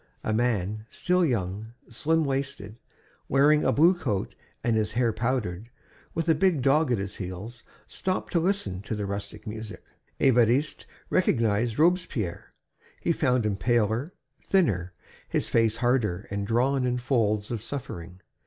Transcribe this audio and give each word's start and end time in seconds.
A 0.23 0.33
man, 0.33 0.87
still 0.89 1.23
young, 1.23 1.73
slim 1.87 2.23
waisted, 2.25 2.75
wearing 3.29 3.63
a 3.63 3.71
blue 3.71 3.93
coat 3.93 4.33
and 4.63 4.75
his 4.75 4.93
hair 4.93 5.13
powdered, 5.13 5.69
with 6.15 6.27
a 6.27 6.33
big 6.33 6.63
dog 6.63 6.91
at 6.91 6.97
his 6.97 7.17
heels, 7.17 7.61
stopped 7.85 8.31
to 8.33 8.39
listen 8.39 8.81
to 8.81 8.95
the 8.95 9.05
rustic 9.05 9.45
music. 9.45 9.83
Évariste 10.19 10.85
recognized 11.11 11.77
Robespierre. 11.77 12.51
He 12.99 13.11
found 13.11 13.45
him 13.45 13.57
paler, 13.57 14.11
thinner, 14.43 14.95
his 15.29 15.49
face 15.49 15.77
harder 15.77 16.27
and 16.31 16.47
drawn 16.47 16.83
in 16.87 16.97
folds 16.97 17.51
of 17.51 17.61
suffering. 17.61 18.21